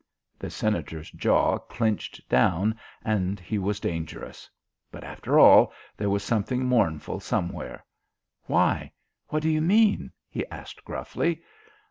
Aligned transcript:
The 0.39 0.49
Senator's 0.49 1.11
jaw 1.11 1.59
clinched 1.59 2.27
down, 2.27 2.75
and 3.05 3.39
he 3.39 3.59
was 3.59 3.79
dangerous. 3.79 4.49
But, 4.91 5.03
after 5.03 5.37
all, 5.37 5.71
there 5.95 6.09
was 6.09 6.23
something 6.23 6.65
mournful 6.65 7.19
somewhere. 7.19 7.85
"Why, 8.47 8.93
what 9.27 9.43
do 9.43 9.49
you 9.51 9.61
mean?" 9.61 10.11
he 10.27 10.43
asked 10.47 10.83
gruffly. 10.85 11.43